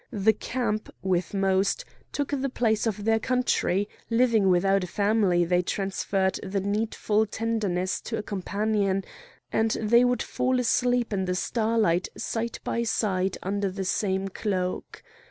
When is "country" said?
3.19-3.87